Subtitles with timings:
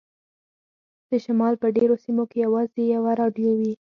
[1.09, 3.73] د شمال په ډیرو سیمو کې یوازې یوه راډیو وي